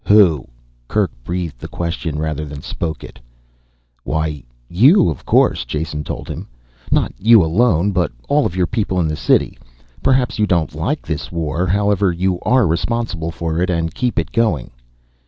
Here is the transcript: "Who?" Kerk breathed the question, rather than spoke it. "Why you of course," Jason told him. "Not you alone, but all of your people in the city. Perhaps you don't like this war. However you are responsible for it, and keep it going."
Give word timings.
"Who?" 0.07 0.47
Kerk 0.87 1.11
breathed 1.23 1.59
the 1.59 1.67
question, 1.67 2.17
rather 2.17 2.43
than 2.43 2.63
spoke 2.63 3.03
it. 3.03 3.19
"Why 4.03 4.41
you 4.67 5.11
of 5.11 5.27
course," 5.27 5.63
Jason 5.63 6.03
told 6.03 6.27
him. 6.27 6.47
"Not 6.91 7.13
you 7.19 7.45
alone, 7.45 7.91
but 7.91 8.11
all 8.27 8.47
of 8.47 8.55
your 8.55 8.65
people 8.65 8.99
in 8.99 9.07
the 9.07 9.15
city. 9.15 9.59
Perhaps 10.01 10.39
you 10.39 10.47
don't 10.47 10.73
like 10.73 11.03
this 11.05 11.31
war. 11.31 11.67
However 11.67 12.11
you 12.11 12.39
are 12.39 12.65
responsible 12.65 13.29
for 13.29 13.61
it, 13.61 13.69
and 13.69 13.93
keep 13.93 14.17
it 14.17 14.31
going." 14.31 14.71